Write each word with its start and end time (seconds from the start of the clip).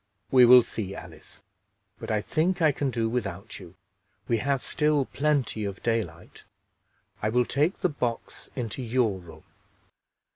"We 0.31 0.45
will 0.45 0.63
see, 0.63 0.95
Alice; 0.95 1.43
but 1.99 2.09
I 2.09 2.21
think 2.21 2.59
I 2.59 2.71
can 2.71 2.89
do 2.89 3.07
without 3.07 3.59
you. 3.59 3.75
We 4.27 4.39
have 4.39 4.63
still 4.63 5.05
plenty 5.05 5.63
of 5.63 5.83
daylight. 5.83 6.43
I 7.21 7.29
will 7.29 7.45
take 7.45 7.81
the 7.81 7.89
box 7.89 8.49
into 8.55 8.81
your 8.81 9.19
room." 9.19 9.43